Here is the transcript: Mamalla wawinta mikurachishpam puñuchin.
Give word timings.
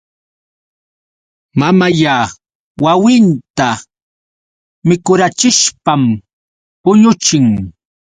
Mamalla 1.59 2.15
wawinta 2.83 3.67
mikurachishpam 4.87 6.01
puñuchin. 6.81 7.47